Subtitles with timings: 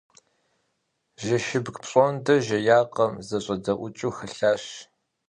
[1.23, 4.63] Жэщыбг пщӏондэ жеякъым- зэщӏэдэӏукӏыу хэлъащ.